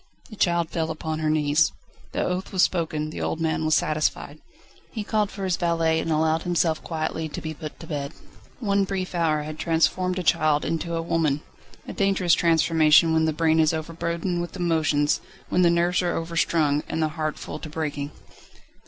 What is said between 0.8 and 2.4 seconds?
upon her knees. The